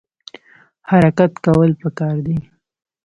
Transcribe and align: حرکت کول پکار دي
حرکت 0.89 1.33
کول 1.45 1.69
پکار 1.81 2.15
دي 2.25 2.37